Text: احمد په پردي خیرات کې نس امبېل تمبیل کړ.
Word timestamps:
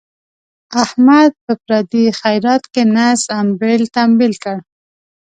احمد 0.83 1.31
په 1.45 1.53
پردي 1.65 2.05
خیرات 2.19 2.63
کې 2.73 2.83
نس 2.95 3.21
امبېل 3.41 3.81
تمبیل 3.97 4.33
کړ. 4.43 4.57